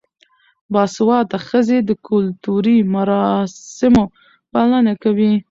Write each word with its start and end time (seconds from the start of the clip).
باسواده 0.73 1.37
ښځې 1.47 1.77
د 1.89 1.91
کلتوري 2.07 2.77
مراسمو 2.95 4.03
پالنه 4.51 4.93
کوي. 5.03 5.33